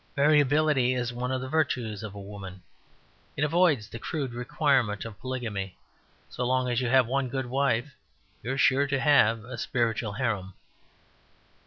[0.15, 2.63] Variability is one of the virtues of a woman.
[3.37, 5.77] It avoids the crude requirement of polygamy.
[6.27, 7.93] So long as you have one good wife
[8.41, 10.55] you are sure to have a spiritual harem.